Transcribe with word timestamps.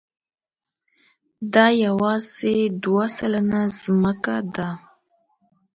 دا 1.53 1.65
یواځې 1.85 2.55
دوه 2.83 3.05
سلنه 3.17 3.61
ځمکه 3.81 4.37
ده. 4.55 4.69